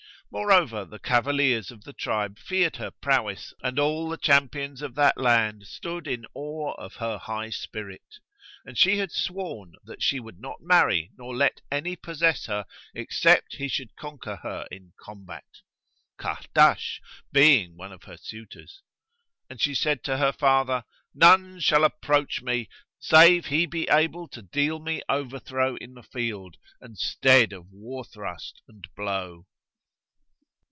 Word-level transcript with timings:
Moreover, 0.33 0.85
the 0.85 0.97
cavaliers 0.97 1.71
of 1.71 1.83
the 1.83 1.91
tribe 1.91 2.39
feared 2.39 2.77
her 2.77 2.89
prowess 2.89 3.53
and 3.61 3.77
all 3.77 4.07
the 4.07 4.15
champions 4.15 4.81
of 4.81 4.95
that 4.95 5.17
land 5.17 5.67
stood 5.67 6.07
in 6.07 6.25
awe 6.33 6.71
of 6.77 6.95
her 6.95 7.17
high 7.17 7.49
spirit; 7.49 8.19
and 8.63 8.77
she 8.77 8.95
had 8.97 9.11
sworn 9.11 9.73
that 9.83 10.01
she 10.01 10.21
would 10.21 10.39
not 10.39 10.61
marry 10.61 11.11
nor 11.17 11.35
let 11.35 11.59
any 11.69 11.97
possess 11.97 12.45
her, 12.45 12.65
except 12.95 13.55
he 13.55 13.67
should 13.67 13.93
conquer 13.97 14.37
her 14.37 14.69
in 14.71 14.93
combat 14.97 15.43
(Kahrdash 16.17 17.01
being 17.33 17.75
one 17.75 17.91
of 17.91 18.03
her 18.03 18.15
suitors); 18.15 18.83
and 19.49 19.59
she 19.59 19.75
said 19.75 20.01
to 20.05 20.15
her 20.15 20.31
father, 20.31 20.85
"None 21.13 21.59
shall 21.59 21.83
approach 21.83 22.41
me, 22.41 22.69
save 22.99 23.47
he 23.47 23.65
be 23.65 23.85
able 23.91 24.29
to 24.29 24.41
deal 24.41 24.79
me 24.79 25.01
over 25.09 25.39
throw 25.39 25.75
in 25.75 25.93
the 25.93 26.03
field 26.03 26.55
and 26.79 26.97
stead 26.97 27.51
of 27.51 27.69
war 27.69 28.05
thrust 28.05 28.61
and 28.69 28.87
blow. 28.95 29.45